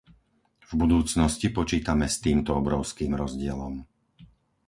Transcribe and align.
V 0.65 0.71
budúcnosti 0.81 1.47
počítame 1.57 2.05
s 2.09 2.17
týmto 2.25 2.51
obrovským 2.61 3.13
rozdielom. 3.21 3.73